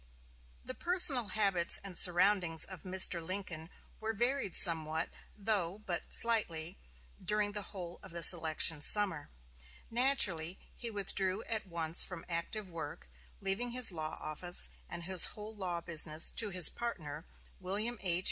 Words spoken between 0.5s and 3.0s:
The personal habits and surroundings of